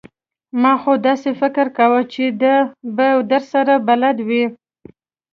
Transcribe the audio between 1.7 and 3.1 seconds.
کاوه چې دی به